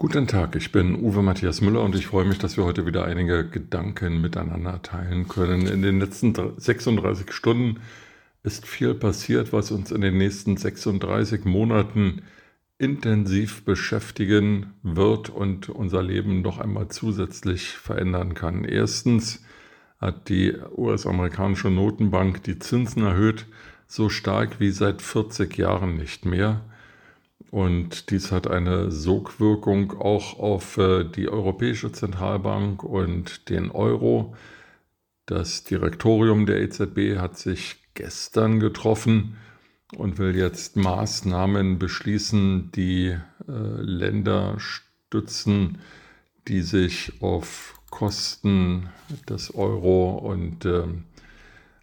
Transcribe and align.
Guten 0.00 0.26
Tag, 0.26 0.56
ich 0.56 0.72
bin 0.72 0.94
Uwe 0.94 1.22
Matthias 1.22 1.60
Müller 1.60 1.82
und 1.82 1.94
ich 1.94 2.06
freue 2.06 2.24
mich, 2.24 2.38
dass 2.38 2.56
wir 2.56 2.64
heute 2.64 2.86
wieder 2.86 3.04
einige 3.04 3.46
Gedanken 3.46 4.22
miteinander 4.22 4.80
teilen 4.80 5.28
können. 5.28 5.66
In 5.66 5.82
den 5.82 6.00
letzten 6.00 6.32
36 6.32 7.30
Stunden 7.32 7.80
ist 8.42 8.66
viel 8.66 8.94
passiert, 8.94 9.52
was 9.52 9.70
uns 9.70 9.90
in 9.90 10.00
den 10.00 10.16
nächsten 10.16 10.56
36 10.56 11.44
Monaten 11.44 12.22
intensiv 12.78 13.62
beschäftigen 13.66 14.72
wird 14.82 15.28
und 15.28 15.68
unser 15.68 16.02
Leben 16.02 16.40
noch 16.40 16.56
einmal 16.56 16.88
zusätzlich 16.88 17.68
verändern 17.68 18.32
kann. 18.32 18.64
Erstens 18.64 19.44
hat 19.98 20.30
die 20.30 20.54
US-amerikanische 20.78 21.68
Notenbank 21.68 22.42
die 22.44 22.58
Zinsen 22.58 23.04
erhöht, 23.04 23.44
so 23.86 24.08
stark 24.08 24.60
wie 24.60 24.70
seit 24.70 25.02
40 25.02 25.58
Jahren 25.58 25.98
nicht 25.98 26.24
mehr. 26.24 26.62
Und 27.50 28.10
dies 28.10 28.30
hat 28.30 28.46
eine 28.46 28.92
Sogwirkung 28.92 30.00
auch 30.00 30.38
auf 30.38 30.78
äh, 30.78 31.04
die 31.04 31.28
Europäische 31.28 31.90
Zentralbank 31.90 32.84
und 32.84 33.48
den 33.48 33.70
Euro. 33.72 34.36
Das 35.26 35.64
Direktorium 35.64 36.46
der 36.46 36.60
EZB 36.60 37.18
hat 37.18 37.36
sich 37.38 37.76
gestern 37.94 38.60
getroffen 38.60 39.36
und 39.96 40.18
will 40.18 40.36
jetzt 40.36 40.76
Maßnahmen 40.76 41.80
beschließen, 41.80 42.70
die 42.72 43.08
äh, 43.08 43.18
Länder 43.48 44.56
stützen, 44.58 45.78
die 46.46 46.62
sich 46.62 47.20
auf 47.20 47.80
Kosten 47.90 48.88
des 49.28 49.52
Euro 49.56 50.18
und 50.18 50.64
äh, 50.64 50.84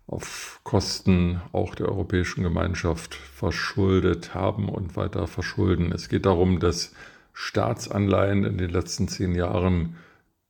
auf 0.07 0.61
Kosten 0.63 1.41
auch 1.51 1.75
der 1.75 1.89
Europäischen 1.89 2.41
Gemeinschaft 2.41 3.13
verschuldet 3.13 4.33
haben 4.33 4.69
und 4.69 4.95
weiter 4.95 5.27
verschulden. 5.27 5.91
Es 5.91 6.07
geht 6.07 6.25
darum, 6.25 6.59
dass 6.59 6.93
Staatsanleihen 7.33 8.45
in 8.45 8.57
den 8.57 8.71
letzten 8.71 9.07
zehn 9.07 9.35
Jahren 9.35 9.95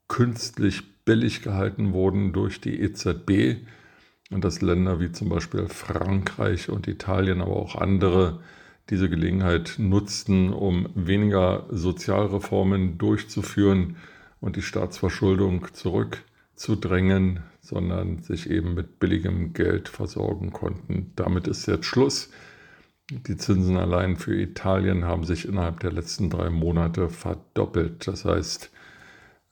künstlich 0.08 0.84
billig 1.04 1.42
gehalten 1.42 1.92
wurden 1.94 2.34
durch 2.34 2.62
die 2.62 2.80
EZB 2.80 3.58
und 4.30 4.44
dass 4.44 4.62
Länder 4.62 5.00
wie 5.00 5.12
zum 5.12 5.30
Beispiel 5.30 5.68
Frankreich 5.68 6.70
und 6.70 6.88
Italien, 6.88 7.42
aber 7.42 7.56
auch 7.56 7.76
andere 7.76 8.40
diese 8.90 9.10
Gelegenheit 9.10 9.76
nutzten, 9.78 10.54
um 10.54 10.88
weniger 10.96 11.66
Sozialreformen 11.70 12.98
durchzuführen 12.98 13.98
und 14.40 14.56
die 14.56 14.62
Staatsverschuldung 14.62 15.68
zurückzudrängen, 15.74 17.42
sondern 17.68 18.24
sich 18.24 18.50
eben 18.50 18.74
mit 18.74 19.00
billigem 19.00 19.54
Geld 19.54 19.90
versorgen 19.90 20.54
konnten. 20.54 21.12
Damit 21.16 21.48
ist 21.48 21.68
jetzt 21.68 21.86
Schluss. 21.86 22.30
Die 23.12 23.38
Zinsen 23.38 23.78
allein 23.78 24.16
für 24.16 24.40
Italien 24.40 25.06
haben 25.06 25.24
sich 25.24 25.48
innerhalb 25.48 25.82
der 25.82 25.92
letzten 25.92 26.30
drei 26.30 26.50
Monate 26.50 27.10
verdoppelt. 27.10 28.08
Das 28.08 28.24
heißt, 28.26 28.72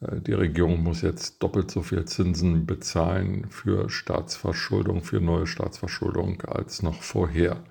äh, 0.01 0.21
die 0.21 0.33
Regierung 0.33 0.81
muss 0.81 1.01
jetzt 1.01 1.43
doppelt 1.43 1.69
so 1.71 1.81
viel 1.81 2.05
Zinsen 2.05 2.65
bezahlen 2.65 3.47
für 3.49 3.89
Staatsverschuldung, 3.89 5.03
für 5.03 5.19
neue 5.19 5.47
Staatsverschuldung 5.47 6.41
als 6.43 6.83
noch 6.83 7.01
vorher. 7.01 7.63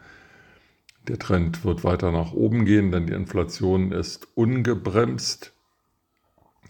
Der 1.08 1.18
Trend 1.18 1.64
wird 1.64 1.84
weiter 1.84 2.12
nach 2.12 2.32
oben 2.32 2.64
gehen, 2.64 2.90
denn 2.90 3.06
die 3.06 3.12
Inflation 3.12 3.92
ist 3.92 4.28
ungebremst 4.34 5.52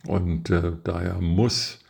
und 0.07 0.51
äh, 0.51 0.73
daher 0.83 1.21
muss 1.21 1.84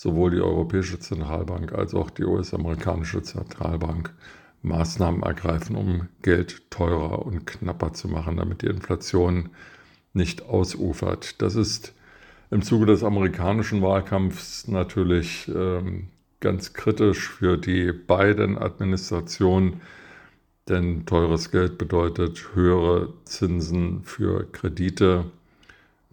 sowohl 0.00 0.30
die 0.30 0.40
Europäische 0.40 0.98
Zentralbank 0.98 1.74
als 1.74 1.92
auch 1.92 2.08
die 2.08 2.24
US-amerikanische 2.24 3.22
Zentralbank 3.22 4.14
Maßnahmen 4.62 5.22
ergreifen, 5.22 5.76
um 5.76 6.08
Geld 6.22 6.70
teurer 6.70 7.26
und 7.26 7.46
knapper 7.46 7.92
zu 7.92 8.08
machen, 8.08 8.38
damit 8.38 8.62
die 8.62 8.68
Inflation 8.68 9.50
nicht 10.14 10.40
ausufert. 10.48 11.42
Das 11.42 11.54
ist 11.54 11.92
im 12.50 12.62
Zuge 12.62 12.86
des 12.86 13.04
amerikanischen 13.04 13.82
Wahlkampfs 13.82 14.68
natürlich 14.68 15.50
ähm, 15.54 16.06
ganz 16.40 16.72
kritisch 16.72 17.28
für 17.28 17.58
die 17.58 17.92
beiden 17.92 18.56
Administrationen, 18.56 19.82
denn 20.66 21.04
teures 21.04 21.50
Geld 21.50 21.76
bedeutet 21.76 22.54
höhere 22.54 23.12
Zinsen 23.26 24.02
für 24.04 24.50
Kredite 24.50 25.26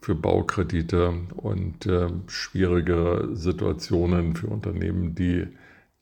für 0.01 0.15
Baukredite 0.15 1.13
und 1.35 1.85
äh, 1.85 2.09
schwierige 2.27 3.29
Situationen 3.33 4.35
für 4.35 4.47
Unternehmen, 4.47 5.15
die 5.15 5.47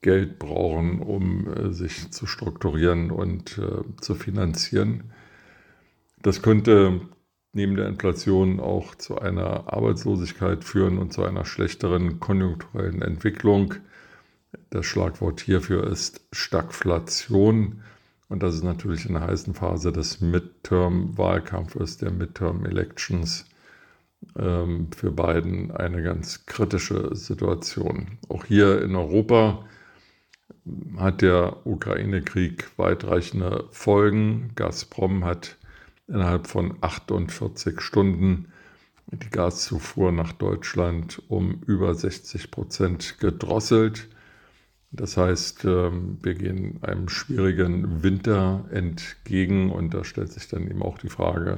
Geld 0.02 0.38
brauchen, 0.38 1.00
um 1.00 1.48
äh, 1.48 1.74
sich 1.74 2.12
zu 2.12 2.28
strukturieren 2.28 3.10
und 3.10 3.58
äh, 3.58 3.84
zu 4.02 4.16
finanzieren. 4.16 5.12
Das 6.22 6.42
könnte 6.42 7.02
neben 7.54 7.76
der 7.76 7.88
Inflation 7.88 8.60
auch 8.60 8.96
zu 8.96 9.18
einer 9.18 9.72
Arbeitslosigkeit 9.74 10.64
führen 10.64 10.98
und 10.98 11.14
zu 11.14 11.24
einer 11.24 11.46
schlechteren 11.46 12.20
konjunkturellen 12.20 13.02
Entwicklung. 13.02 13.76
Das 14.70 14.86
Schlagwort 14.86 15.40
hierfür 15.42 15.88
ist 15.88 16.22
Stagflation. 16.34 17.82
Und 18.28 18.44
das 18.44 18.56
ist 18.56 18.64
natürlich 18.64 19.06
in 19.06 19.14
der 19.14 19.28
heißen 19.28 19.54
Phase 19.54 19.92
des 19.92 20.20
Midterm-Wahlkampfes, 20.20 21.98
der 21.98 22.12
Midterm-Elections 22.12 23.46
ähm, 24.38 24.90
für 24.96 25.12
Biden 25.12 25.72
eine 25.72 26.04
ganz 26.04 26.46
kritische 26.46 27.16
Situation. 27.16 28.18
Auch 28.30 28.46
hier 28.46 28.82
in 28.82 28.96
Europa 28.96 29.66
hat 30.98 31.22
der 31.22 31.66
Ukraine-Krieg 31.66 32.68
weitreichende 32.78 33.66
Folgen. 33.72 34.52
Gazprom 34.56 35.24
hat 35.24 35.58
innerhalb 36.08 36.48
von 36.48 36.78
48 36.82 37.82
Stunden 37.82 38.52
die 39.12 39.30
Gaszufuhr 39.30 40.12
nach 40.12 40.34
Deutschland 40.34 41.22
um 41.28 41.62
über 41.68 41.94
60 41.94 42.52
Prozent 42.52 43.20
gedrosselt. 43.20 44.08
Das 44.92 45.18
heißt, 45.18 45.66
ähm, 45.66 46.18
wir 46.22 46.36
gehen 46.36 46.80
einem 46.82 47.10
schwierigen 47.10 48.02
Winter 48.02 48.66
entgegen 48.72 49.72
und 49.72 49.94
da 49.94 50.04
stellt 50.04 50.32
sich 50.32 50.48
dann 50.48 50.70
eben 50.70 50.82
auch 50.82 50.98
die 50.98 51.10
Frage, 51.10 51.58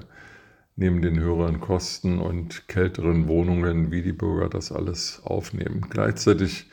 neben 0.78 1.02
den 1.02 1.20
höheren 1.20 1.60
Kosten 1.60 2.20
und 2.20 2.68
kälteren 2.68 3.28
Wohnungen, 3.28 3.92
wie 3.92 4.04
die 4.04 4.14
Bürger 4.14 4.48
das 4.48 4.72
alles 4.72 5.22
aufnehmen. 5.24 5.88
Gleichzeitig 5.90 6.68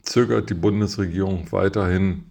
zögert 0.00 0.48
die 0.48 0.54
Bundesregierung 0.54 1.50
weiterhin, 1.50 2.30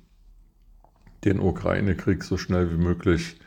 den 1.25 1.39
Ukraine-Krieg 1.39 2.23
so 2.23 2.37
schnell 2.37 2.71
wie 2.71 2.81
möglich 2.81 3.39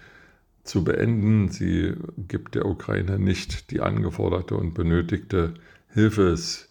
zu 0.62 0.84
beenden. 0.84 1.48
Sie 1.48 1.94
gibt 2.28 2.54
der 2.54 2.66
Ukraine 2.66 3.18
nicht 3.18 3.70
die 3.70 3.80
angeforderte 3.80 4.56
und 4.56 4.74
benötigte 4.74 5.54
Hilfe. 5.88 6.28
Es 6.28 6.68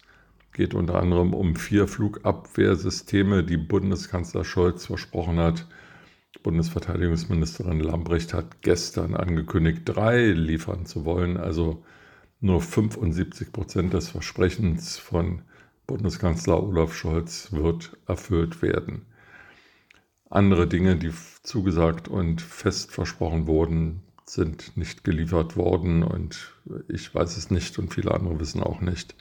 geht 0.52 0.74
unter 0.74 1.02
anderem 1.02 1.34
um 1.34 1.56
vier 1.56 1.88
Flugabwehrsysteme, 1.88 3.42
die 3.42 3.56
Bundeskanzler 3.56 4.44
Scholz 4.44 4.86
versprochen 4.86 5.38
hat, 5.38 5.66
Bundesverteidigungsministerin 6.42 7.80
Lambrecht 7.80 8.34
hat 8.34 8.62
gestern 8.62 9.14
angekündigt, 9.14 9.82
drei 9.84 10.26
liefern 10.28 10.86
zu 10.86 11.04
wollen. 11.04 11.36
Also 11.36 11.84
nur 12.40 12.60
75 12.60 13.52
Prozent 13.52 13.92
des 13.92 14.08
Versprechens 14.08 14.96
von 14.98 15.42
Bundeskanzler 15.86 16.62
Olaf 16.62 16.94
Scholz 16.94 17.52
wird 17.52 17.96
erfüllt 18.06 18.62
werden. 18.62 19.06
Andere 20.30 20.68
Dinge, 20.68 20.96
die 20.96 21.12
zugesagt 21.42 22.06
und 22.06 22.40
fest 22.40 22.92
versprochen 22.92 23.48
wurden, 23.48 24.02
sind 24.24 24.76
nicht 24.76 25.02
geliefert 25.02 25.56
worden 25.56 26.04
und 26.04 26.54
ich 26.88 27.12
weiß 27.12 27.36
es 27.36 27.50
nicht 27.50 27.78
und 27.80 27.92
viele 27.92 28.14
andere 28.14 28.38
wissen 28.38 28.62
auch 28.62 28.80
nicht, 28.80 29.16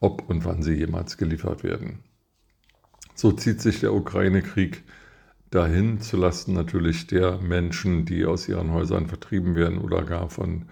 ob 0.00 0.28
und 0.28 0.44
wann 0.44 0.62
sie 0.62 0.74
jemals 0.74 1.16
geliefert 1.16 1.64
werden. 1.64 2.00
So 3.14 3.32
zieht 3.32 3.62
sich 3.62 3.80
der 3.80 3.94
Ukraine-Krieg 3.94 4.82
dahin 5.50 6.00
zulasten 6.00 6.54
natürlich 6.54 7.06
der 7.06 7.38
Menschen, 7.38 8.04
die 8.04 8.24
aus 8.24 8.48
ihren 8.48 8.72
Häusern 8.72 9.06
vertrieben 9.06 9.54
werden 9.54 9.78
oder 9.78 10.02
gar 10.02 10.30
von 10.30 10.66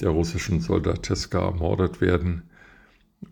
der 0.00 0.10
russischen 0.10 0.60
Soldateska 0.60 1.46
ermordet 1.46 2.00
werden. 2.00 2.42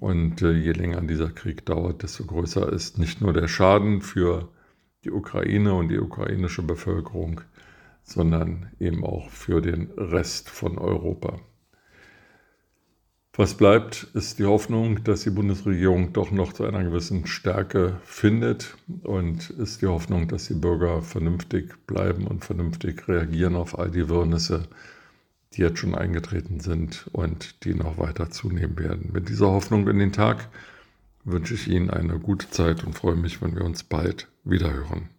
Und 0.00 0.42
äh, 0.42 0.52
je 0.52 0.72
länger 0.72 1.00
dieser 1.02 1.30
Krieg 1.30 1.64
dauert, 1.64 2.02
desto 2.02 2.24
größer 2.24 2.72
ist 2.72 2.98
nicht 2.98 3.20
nur 3.20 3.32
der 3.32 3.48
Schaden 3.48 4.02
für 4.02 4.48
die 5.04 5.12
Ukraine 5.12 5.74
und 5.74 5.88
die 5.88 6.00
ukrainische 6.00 6.62
Bevölkerung, 6.62 7.40
sondern 8.02 8.70
eben 8.80 9.04
auch 9.04 9.30
für 9.30 9.60
den 9.60 9.90
Rest 9.96 10.50
von 10.50 10.78
Europa. 10.78 11.38
Was 13.38 13.52
bleibt, 13.52 14.04
ist 14.14 14.38
die 14.38 14.46
Hoffnung, 14.46 15.04
dass 15.04 15.24
die 15.24 15.30
Bundesregierung 15.30 16.14
doch 16.14 16.30
noch 16.30 16.54
zu 16.54 16.64
einer 16.64 16.82
gewissen 16.82 17.26
Stärke 17.26 18.00
findet 18.02 18.78
und 19.02 19.50
ist 19.50 19.82
die 19.82 19.86
Hoffnung, 19.86 20.26
dass 20.26 20.46
die 20.46 20.54
Bürger 20.54 21.02
vernünftig 21.02 21.74
bleiben 21.86 22.26
und 22.26 22.46
vernünftig 22.46 23.06
reagieren 23.08 23.54
auf 23.54 23.78
all 23.78 23.90
die 23.90 24.08
Wirrnisse, 24.08 24.68
die 25.52 25.60
jetzt 25.60 25.80
schon 25.80 25.94
eingetreten 25.94 26.60
sind 26.60 27.10
und 27.12 27.62
die 27.66 27.74
noch 27.74 27.98
weiter 27.98 28.30
zunehmen 28.30 28.78
werden. 28.78 29.10
Mit 29.12 29.28
dieser 29.28 29.48
Hoffnung 29.50 29.86
in 29.86 29.98
den 29.98 30.12
Tag 30.12 30.48
wünsche 31.24 31.52
ich 31.52 31.68
Ihnen 31.68 31.90
eine 31.90 32.18
gute 32.18 32.48
Zeit 32.48 32.84
und 32.84 32.94
freue 32.94 33.16
mich, 33.16 33.42
wenn 33.42 33.54
wir 33.54 33.66
uns 33.66 33.82
bald 33.82 34.28
wiederhören. 34.44 35.10